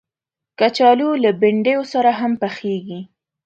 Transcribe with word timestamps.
کچالو 0.59 1.09
له 1.23 1.31
بنډیو 1.41 1.81
سره 1.93 2.11
هم 2.19 2.31
پخېږي 2.41 2.99